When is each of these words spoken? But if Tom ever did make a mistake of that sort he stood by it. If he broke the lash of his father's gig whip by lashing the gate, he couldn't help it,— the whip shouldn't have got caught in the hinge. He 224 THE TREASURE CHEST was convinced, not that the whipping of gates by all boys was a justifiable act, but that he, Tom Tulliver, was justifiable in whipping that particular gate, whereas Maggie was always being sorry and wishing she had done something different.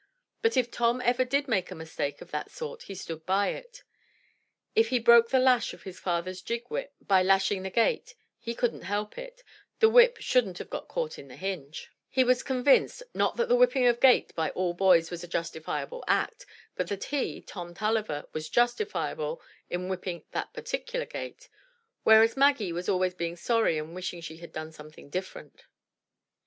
But 0.41 0.57
if 0.57 0.71
Tom 0.71 0.99
ever 1.05 1.23
did 1.23 1.47
make 1.47 1.69
a 1.69 1.75
mistake 1.75 2.21
of 2.23 2.31
that 2.31 2.49
sort 2.49 2.81
he 2.81 2.95
stood 2.95 3.23
by 3.27 3.49
it. 3.49 3.83
If 4.75 4.89
he 4.89 4.97
broke 4.97 5.29
the 5.29 5.37
lash 5.37 5.75
of 5.75 5.83
his 5.83 5.99
father's 5.99 6.41
gig 6.41 6.63
whip 6.69 6.95
by 6.99 7.21
lashing 7.21 7.61
the 7.61 7.69
gate, 7.69 8.15
he 8.39 8.55
couldn't 8.55 8.81
help 8.81 9.19
it,— 9.19 9.43
the 9.79 9.89
whip 9.89 10.17
shouldn't 10.19 10.57
have 10.57 10.71
got 10.71 10.87
caught 10.87 11.19
in 11.19 11.27
the 11.27 11.35
hinge. 11.35 11.91
He 12.09 12.23
224 12.23 12.63
THE 12.63 12.63
TREASURE 12.63 12.83
CHEST 12.87 12.99
was 13.05 13.05
convinced, 13.05 13.15
not 13.15 13.37
that 13.37 13.47
the 13.47 13.55
whipping 13.55 13.85
of 13.85 13.99
gates 13.99 14.31
by 14.31 14.49
all 14.59 14.73
boys 14.73 15.11
was 15.11 15.23
a 15.23 15.27
justifiable 15.27 16.03
act, 16.07 16.47
but 16.75 16.87
that 16.87 17.03
he, 17.03 17.39
Tom 17.39 17.75
Tulliver, 17.75 18.25
was 18.33 18.49
justifiable 18.49 19.39
in 19.69 19.87
whipping 19.87 20.23
that 20.31 20.51
particular 20.51 21.05
gate, 21.05 21.47
whereas 22.01 22.35
Maggie 22.35 22.73
was 22.73 22.89
always 22.89 23.13
being 23.13 23.35
sorry 23.35 23.77
and 23.77 23.93
wishing 23.93 24.19
she 24.19 24.37
had 24.37 24.51
done 24.51 24.71
something 24.71 25.11
different. 25.11 25.65